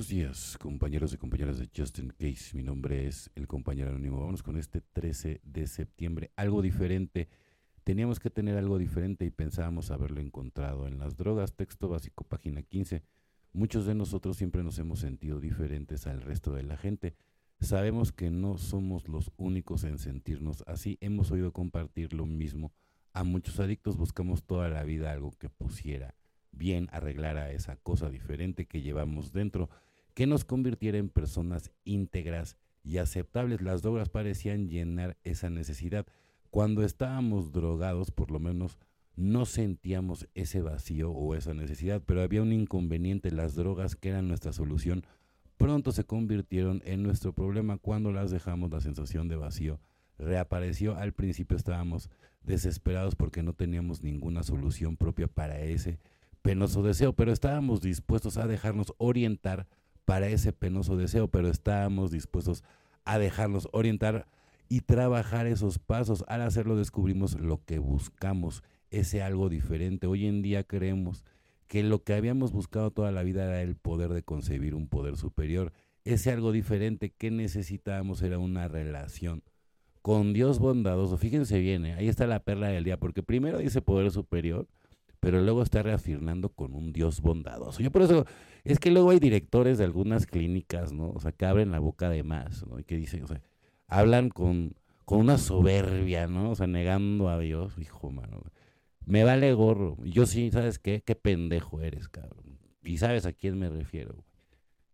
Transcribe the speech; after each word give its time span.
buenos 0.00 0.08
días, 0.08 0.56
compañeros 0.56 1.12
y 1.12 1.18
compañeras 1.18 1.58
de 1.58 1.68
Justin 1.76 2.08
Case. 2.18 2.56
Mi 2.56 2.62
nombre 2.62 3.06
es 3.06 3.30
el 3.34 3.46
compañero 3.46 3.90
anónimo. 3.90 4.18
Vamos 4.18 4.42
con 4.42 4.56
este 4.56 4.80
13 4.80 5.42
de 5.44 5.66
septiembre. 5.66 6.30
Algo 6.36 6.62
diferente. 6.62 7.28
Teníamos 7.84 8.18
que 8.18 8.30
tener 8.30 8.56
algo 8.56 8.78
diferente 8.78 9.26
y 9.26 9.30
pensábamos 9.30 9.90
haberlo 9.90 10.22
encontrado 10.22 10.86
en 10.86 10.98
las 10.98 11.18
drogas. 11.18 11.52
Texto 11.52 11.90
básico, 11.90 12.24
página 12.24 12.62
15. 12.62 13.02
Muchos 13.52 13.84
de 13.84 13.94
nosotros 13.94 14.38
siempre 14.38 14.62
nos 14.62 14.78
hemos 14.78 15.00
sentido 15.00 15.38
diferentes 15.38 16.06
al 16.06 16.22
resto 16.22 16.54
de 16.54 16.62
la 16.62 16.78
gente. 16.78 17.14
Sabemos 17.60 18.10
que 18.10 18.30
no 18.30 18.56
somos 18.56 19.06
los 19.06 19.30
únicos 19.36 19.84
en 19.84 19.98
sentirnos 19.98 20.64
así. 20.66 20.96
Hemos 21.02 21.30
oído 21.30 21.52
compartir 21.52 22.14
lo 22.14 22.24
mismo. 22.24 22.72
A 23.12 23.22
muchos 23.22 23.60
adictos 23.60 23.98
buscamos 23.98 24.44
toda 24.44 24.70
la 24.70 24.82
vida 24.82 25.12
algo 25.12 25.32
que 25.32 25.50
pusiera 25.50 26.14
bien 26.52 26.88
arreglar 26.90 27.36
a 27.36 27.50
esa 27.52 27.76
cosa 27.76 28.10
diferente 28.10 28.66
que 28.66 28.82
llevamos 28.82 29.32
dentro, 29.32 29.70
que 30.20 30.26
nos 30.26 30.44
convirtiera 30.44 30.98
en 30.98 31.08
personas 31.08 31.70
íntegras 31.82 32.58
y 32.84 32.98
aceptables. 32.98 33.62
Las 33.62 33.80
drogas 33.80 34.10
parecían 34.10 34.68
llenar 34.68 35.16
esa 35.24 35.48
necesidad. 35.48 36.04
Cuando 36.50 36.84
estábamos 36.84 37.52
drogados, 37.52 38.10
por 38.10 38.30
lo 38.30 38.38
menos, 38.38 38.76
no 39.16 39.46
sentíamos 39.46 40.28
ese 40.34 40.60
vacío 40.60 41.10
o 41.10 41.34
esa 41.34 41.54
necesidad, 41.54 42.02
pero 42.04 42.20
había 42.20 42.42
un 42.42 42.52
inconveniente. 42.52 43.30
Las 43.30 43.54
drogas, 43.54 43.96
que 43.96 44.10
eran 44.10 44.28
nuestra 44.28 44.52
solución, 44.52 45.06
pronto 45.56 45.90
se 45.90 46.04
convirtieron 46.04 46.82
en 46.84 47.02
nuestro 47.02 47.32
problema. 47.32 47.78
Cuando 47.78 48.12
las 48.12 48.30
dejamos, 48.30 48.70
la 48.70 48.82
sensación 48.82 49.26
de 49.26 49.36
vacío 49.36 49.80
reapareció. 50.18 50.96
Al 50.96 51.14
principio 51.14 51.56
estábamos 51.56 52.10
desesperados 52.42 53.14
porque 53.14 53.42
no 53.42 53.54
teníamos 53.54 54.02
ninguna 54.02 54.42
solución 54.42 54.98
propia 54.98 55.28
para 55.28 55.60
ese 55.60 55.98
penoso 56.42 56.82
deseo, 56.82 57.14
pero 57.14 57.32
estábamos 57.32 57.80
dispuestos 57.80 58.36
a 58.36 58.46
dejarnos 58.46 58.92
orientar 58.98 59.66
para 60.04 60.28
ese 60.28 60.52
penoso 60.52 60.96
deseo, 60.96 61.28
pero 61.28 61.48
estábamos 61.48 62.10
dispuestos 62.10 62.64
a 63.04 63.18
dejarnos 63.18 63.68
orientar 63.72 64.26
y 64.68 64.82
trabajar 64.82 65.46
esos 65.46 65.78
pasos. 65.78 66.24
Al 66.28 66.42
hacerlo 66.42 66.76
descubrimos 66.76 67.38
lo 67.38 67.64
que 67.64 67.78
buscamos, 67.78 68.62
ese 68.90 69.22
algo 69.22 69.48
diferente. 69.48 70.06
Hoy 70.06 70.26
en 70.26 70.42
día 70.42 70.64
creemos 70.64 71.24
que 71.66 71.82
lo 71.82 72.02
que 72.02 72.14
habíamos 72.14 72.52
buscado 72.52 72.90
toda 72.90 73.12
la 73.12 73.22
vida 73.22 73.44
era 73.44 73.62
el 73.62 73.76
poder 73.76 74.12
de 74.12 74.22
concebir 74.22 74.74
un 74.74 74.88
poder 74.88 75.16
superior. 75.16 75.72
Ese 76.04 76.32
algo 76.32 76.52
diferente 76.52 77.10
que 77.10 77.30
necesitábamos 77.30 78.22
era 78.22 78.38
una 78.38 78.68
relación 78.68 79.42
con 80.02 80.32
Dios 80.32 80.58
bondadoso. 80.58 81.18
Fíjense 81.18 81.58
bien, 81.58 81.86
¿eh? 81.86 81.94
ahí 81.94 82.08
está 82.08 82.26
la 82.26 82.42
perla 82.42 82.68
del 82.68 82.84
día, 82.84 82.98
porque 82.98 83.22
primero 83.22 83.58
dice 83.58 83.82
poder 83.82 84.10
superior, 84.10 84.66
pero 85.20 85.40
luego 85.42 85.62
está 85.62 85.82
reafirmando 85.82 86.48
con 86.48 86.74
un 86.74 86.92
Dios 86.92 87.20
bondadoso. 87.20 87.82
Yo 87.82 87.92
por 87.92 88.02
eso, 88.02 88.26
es 88.64 88.78
que 88.78 88.90
luego 88.90 89.10
hay 89.10 89.18
directores 89.18 89.78
de 89.78 89.84
algunas 89.84 90.26
clínicas, 90.26 90.92
¿no? 90.92 91.10
O 91.10 91.20
sea, 91.20 91.32
que 91.32 91.44
abren 91.44 91.70
la 91.70 91.78
boca 91.78 92.08
de 92.08 92.22
más, 92.22 92.66
¿no? 92.66 92.78
Y 92.78 92.84
que 92.84 92.96
dicen, 92.96 93.22
o 93.24 93.26
sea, 93.26 93.42
hablan 93.86 94.30
con, 94.30 94.74
con 95.04 95.20
una 95.20 95.36
soberbia, 95.36 96.26
¿no? 96.26 96.50
O 96.50 96.54
sea, 96.54 96.66
negando 96.66 97.28
a 97.28 97.38
Dios, 97.38 97.78
hijo, 97.78 98.10
mano. 98.10 98.42
Me 99.04 99.24
vale 99.24 99.52
gorro. 99.52 99.96
Yo 100.04 100.24
sí, 100.26 100.50
¿sabes 100.50 100.78
qué? 100.78 101.02
Qué 101.02 101.14
pendejo 101.14 101.80
eres, 101.80 102.08
cabrón. 102.08 102.58
Y 102.82 102.98
sabes 102.98 103.26
a 103.26 103.32
quién 103.32 103.58
me 103.58 103.68
refiero, 103.68 104.14
güey. 104.14 104.24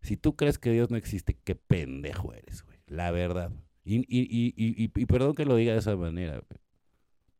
Si 0.01 0.17
tú 0.17 0.35
crees 0.35 0.57
que 0.59 0.71
Dios 0.71 0.91
no 0.91 0.97
existe, 0.97 1.37
qué 1.43 1.55
pendejo 1.55 2.33
eres, 2.33 2.63
güey. 2.63 2.77
La 2.87 3.11
verdad. 3.11 3.51
Y, 3.83 3.99
y, 3.99 4.27
y, 4.29 4.53
y, 4.55 4.91
y 4.93 5.05
perdón 5.05 5.35
que 5.35 5.45
lo 5.45 5.55
diga 5.55 5.73
de 5.73 5.79
esa 5.79 5.95
manera. 5.95 6.41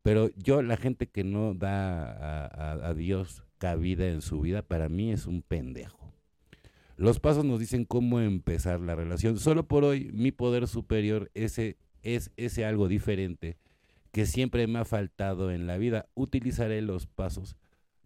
Pero 0.08 0.30
yo, 0.36 0.62
la 0.62 0.78
gente 0.78 1.06
que 1.06 1.22
no 1.22 1.52
da 1.52 2.46
a, 2.88 2.94
Dios 2.94 3.44
cabida 3.58 4.08
en 4.08 4.22
su 4.22 4.40
vida, 4.40 4.62
para 4.62 4.88
mí 4.88 5.12
es 5.12 5.26
un 5.26 5.42
pendejo. 5.42 6.14
Los 6.96 7.20
pasos 7.20 7.44
nos 7.44 7.60
dicen 7.60 7.84
cómo 7.84 8.18
empezar 8.18 8.80
la 8.80 8.94
relación. 8.94 9.38
Solo 9.38 9.68
por 9.68 9.84
hoy, 9.84 10.10
mi 10.14 10.32
poder 10.32 10.66
superior 10.66 11.30
ese, 11.34 11.76
es 12.02 12.30
ese 12.38 12.64
algo 12.64 12.88
diferente 12.88 13.58
que 14.10 14.24
siempre 14.24 14.66
me 14.66 14.78
ha 14.78 14.86
faltado 14.86 15.50
en 15.50 15.66
la 15.66 15.76
vida. 15.76 16.08
Utilizaré 16.14 16.80
los 16.80 17.06
pasos 17.06 17.58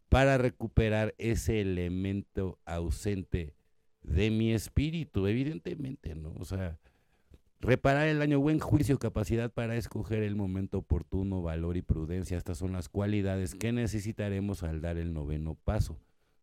para 0.08 0.38
recuperar 0.38 1.14
ese 1.18 1.60
elemento 1.60 2.58
ausente 2.64 3.54
de 4.02 4.32
mi 4.32 4.52
espíritu, 4.52 5.28
evidentemente, 5.28 6.16
¿no? 6.16 6.34
O 6.36 6.44
sea, 6.44 6.80
Reparar 7.62 8.08
el 8.08 8.18
daño, 8.18 8.40
buen 8.40 8.58
juicio, 8.58 8.98
capacidad 8.98 9.48
para 9.48 9.76
escoger 9.76 10.24
el 10.24 10.34
momento 10.34 10.78
oportuno, 10.78 11.42
valor 11.42 11.76
y 11.76 11.82
prudencia. 11.82 12.36
Estas 12.36 12.58
son 12.58 12.72
las 12.72 12.88
cualidades 12.88 13.54
que 13.54 13.70
necesitaremos 13.70 14.64
al 14.64 14.80
dar 14.80 14.98
el 14.98 15.12
noveno 15.12 15.54
paso. 15.54 15.96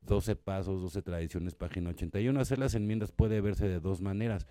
12 0.03 0.38
pasos, 0.38 0.81
12 0.81 1.02
tradiciones, 1.02 1.56
página 1.56 1.90
81. 1.90 2.40
Hacer 2.40 2.58
las 2.58 2.74
enmiendas 2.74 3.12
puede 3.12 3.41
verse 3.41 3.68
de 3.68 3.81
dos 3.81 4.00
maneras. 4.00 4.47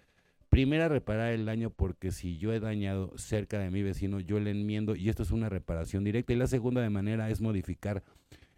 Primera, 0.51 0.89
reparar 0.89 1.33
el 1.33 1.47
daño 1.47 1.71
porque 1.71 2.11
si 2.11 2.37
yo 2.37 2.53
he 2.53 2.61
dañado 2.61 3.17
cerca 3.17 3.59
de 3.59 3.71
mi 3.71 3.83
vecino, 3.83 4.21
yo 4.21 4.39
le 4.39 4.51
enmiendo 4.51 4.95
y 4.95 5.09
esto 5.09 5.23
es 5.23 5.31
una 5.31 5.49
reparación 5.49 6.05
directa. 6.05 6.35
Y 6.35 6.37
la 6.37 6.49
segunda 6.49 6.83
de 6.83 6.91
manera 6.91 7.31
es 7.31 7.41
modificar 7.41 8.03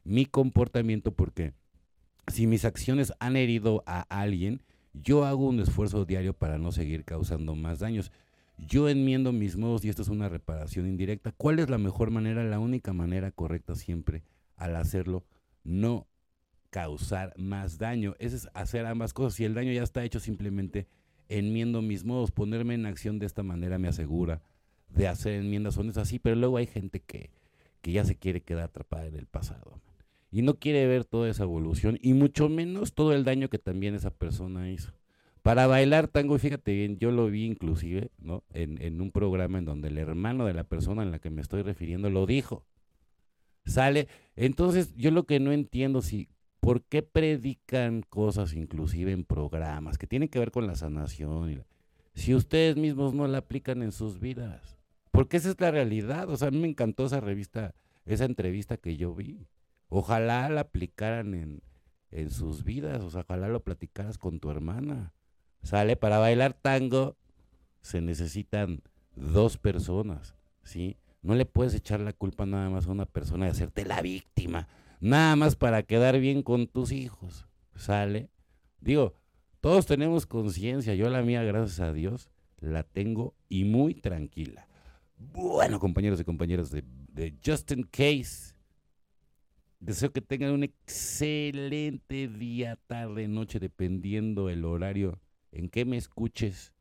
mi 0.02 0.26
comportamiento 0.26 1.12
porque 1.12 1.52
si 2.26 2.48
mis 2.48 2.64
acciones 2.64 3.12
han 3.20 3.36
herido 3.36 3.84
a 3.86 4.00
alguien, 4.00 4.64
yo 4.92 5.24
hago 5.24 5.46
un 5.46 5.60
esfuerzo 5.60 6.04
diario 6.04 6.34
para 6.34 6.58
no 6.58 6.72
seguir 6.72 7.04
causando 7.04 7.54
más 7.54 7.78
daños. 7.78 8.12
Yo 8.58 8.88
enmiendo 8.88 9.32
mis 9.32 9.56
modos 9.56 9.84
y 9.84 9.88
esto 9.88 10.02
es 10.02 10.08
una 10.08 10.28
reparación 10.28 10.86
indirecta. 10.86 11.32
¿Cuál 11.32 11.58
es 11.58 11.70
la 11.70 11.78
mejor 11.78 12.10
manera? 12.10 12.44
La 12.44 12.58
única 12.58 12.92
manera 12.92 13.30
correcta 13.30 13.74
siempre 13.74 14.22
al 14.56 14.76
hacerlo, 14.76 15.24
no 15.64 16.06
causar 16.68 17.32
más 17.38 17.78
daño. 17.78 18.14
Ese 18.18 18.36
es 18.36 18.48
hacer 18.52 18.84
ambas 18.84 19.14
cosas. 19.14 19.34
Si 19.34 19.44
el 19.44 19.54
daño 19.54 19.72
ya 19.72 19.82
está 19.82 20.04
hecho, 20.04 20.20
simplemente 20.20 20.86
enmiendo 21.28 21.80
mis 21.80 22.04
modos. 22.04 22.30
Ponerme 22.30 22.74
en 22.74 22.84
acción 22.84 23.18
de 23.18 23.26
esta 23.26 23.42
manera 23.42 23.78
me 23.78 23.88
asegura 23.88 24.42
de 24.88 25.08
hacer 25.08 25.34
enmiendas 25.34 25.78
honestas. 25.78 26.08
así, 26.08 26.18
pero 26.18 26.36
luego 26.36 26.58
hay 26.58 26.66
gente 26.66 27.00
que, 27.00 27.30
que 27.80 27.92
ya 27.92 28.04
se 28.04 28.16
quiere 28.16 28.42
quedar 28.42 28.64
atrapada 28.64 29.06
en 29.06 29.16
el 29.16 29.26
pasado 29.26 29.80
y 30.30 30.42
no 30.42 30.54
quiere 30.54 30.86
ver 30.86 31.04
toda 31.04 31.28
esa 31.28 31.42
evolución 31.44 31.98
y 32.00 32.14
mucho 32.14 32.48
menos 32.48 32.94
todo 32.94 33.12
el 33.12 33.24
daño 33.24 33.48
que 33.48 33.58
también 33.58 33.94
esa 33.94 34.10
persona 34.10 34.70
hizo. 34.70 34.92
Para 35.42 35.66
bailar 35.66 36.08
tango, 36.08 36.38
fíjate 36.38 36.72
bien, 36.74 36.98
yo 36.98 37.10
lo 37.10 37.26
vi 37.28 37.46
inclusive, 37.46 38.10
¿no? 38.18 38.44
En, 38.52 38.80
en 38.82 39.00
un 39.00 39.10
programa 39.10 39.58
en 39.58 39.64
donde 39.64 39.88
el 39.88 39.98
hermano 39.98 40.44
de 40.44 40.54
la 40.54 40.64
persona 40.64 41.02
en 41.02 41.10
la 41.10 41.18
que 41.18 41.30
me 41.30 41.40
estoy 41.40 41.62
refiriendo 41.62 42.10
lo 42.10 42.26
dijo. 42.26 42.66
Sale, 43.64 44.08
entonces 44.36 44.94
yo 44.96 45.10
lo 45.10 45.24
que 45.24 45.40
no 45.40 45.52
entiendo 45.52 46.02
si 46.02 46.28
por 46.60 46.82
qué 46.82 47.02
predican 47.02 48.02
cosas 48.02 48.52
inclusive 48.52 49.12
en 49.12 49.24
programas 49.24 49.96
que 49.96 50.06
tienen 50.06 50.28
que 50.28 50.38
ver 50.38 50.50
con 50.50 50.66
la 50.66 50.74
sanación 50.74 51.64
si 52.14 52.34
ustedes 52.34 52.76
mismos 52.76 53.14
no 53.14 53.26
la 53.26 53.38
aplican 53.38 53.82
en 53.82 53.92
sus 53.92 54.20
vidas. 54.20 54.76
Porque 55.10 55.38
esa 55.38 55.50
es 55.50 55.60
la 55.60 55.70
realidad, 55.70 56.28
o 56.28 56.36
sea, 56.36 56.48
a 56.48 56.50
mí 56.50 56.58
me 56.58 56.68
encantó 56.68 57.06
esa 57.06 57.20
revista, 57.20 57.74
esa 58.04 58.24
entrevista 58.24 58.76
que 58.76 58.96
yo 58.96 59.14
vi. 59.14 59.46
Ojalá 59.90 60.48
la 60.48 60.62
aplicaran 60.62 61.34
en, 61.34 61.62
en 62.10 62.30
sus 62.30 62.64
vidas, 62.64 63.02
o 63.02 63.10
sea, 63.10 63.22
ojalá 63.22 63.48
lo 63.48 63.62
platicaras 63.62 64.18
con 64.18 64.40
tu 64.40 64.50
hermana. 64.50 65.12
Sale, 65.62 65.96
para 65.96 66.18
bailar 66.18 66.54
tango 66.54 67.16
se 67.82 68.00
necesitan 68.00 68.82
dos 69.16 69.58
personas, 69.58 70.34
¿sí? 70.62 70.96
No 71.22 71.34
le 71.34 71.44
puedes 71.44 71.74
echar 71.74 72.00
la 72.00 72.12
culpa 72.12 72.46
nada 72.46 72.70
más 72.70 72.86
a 72.86 72.92
una 72.92 73.04
persona 73.04 73.44
de 73.44 73.50
hacerte 73.50 73.84
la 73.84 74.00
víctima, 74.00 74.68
nada 75.00 75.36
más 75.36 75.56
para 75.56 75.82
quedar 75.82 76.18
bien 76.18 76.42
con 76.42 76.66
tus 76.66 76.92
hijos, 76.92 77.46
¿sale? 77.74 78.30
Digo, 78.80 79.14
todos 79.60 79.86
tenemos 79.86 80.24
conciencia, 80.24 80.94
yo 80.94 81.10
la 81.10 81.22
mía, 81.22 81.42
gracias 81.42 81.80
a 81.80 81.92
Dios, 81.92 82.30
la 82.60 82.84
tengo 82.84 83.34
y 83.48 83.64
muy 83.64 83.94
tranquila. 83.94 84.68
Bueno, 85.18 85.80
compañeros 85.80 86.20
y 86.20 86.24
compañeras 86.24 86.70
de, 86.70 86.84
de 87.12 87.36
Justin 87.44 87.82
Case, 87.82 88.54
Deseo 89.80 90.12
que 90.12 90.20
tengan 90.20 90.52
un 90.52 90.62
excelente 90.62 92.28
día, 92.28 92.76
tarde, 92.86 93.26
noche, 93.28 93.58
dependiendo 93.58 94.50
el 94.50 94.66
horario 94.66 95.18
en 95.52 95.70
que 95.70 95.86
me 95.86 95.96
escuches. 95.96 96.74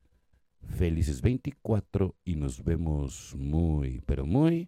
Felices 0.62 1.22
24 1.22 2.18
y 2.26 2.36
nos 2.36 2.62
vemos 2.62 3.34
muy, 3.38 4.02
pero 4.02 4.26
muy 4.26 4.68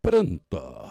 pronto. 0.00 0.90